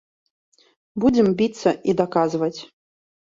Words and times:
Будзем 1.03 1.29
біцца 1.41 1.69
і 1.93 1.95
даказваць. 2.01 2.57